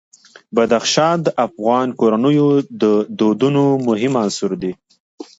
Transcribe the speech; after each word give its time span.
بدخشان 0.55 1.15
د 1.23 1.27
افغان 1.45 1.87
کورنیو 1.99 2.49
د 2.81 2.83
دودونو 3.19 3.63
مهم 3.87 4.13
عنصر 4.23 4.51
دی. 4.61 4.71